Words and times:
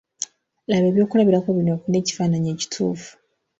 Laba 0.69 0.85
ebyokulabirako 0.91 1.49
bino 1.57 1.71
ofune 1.75 1.97
ekifaananyi 1.99 2.47
ekituufu. 2.55 3.11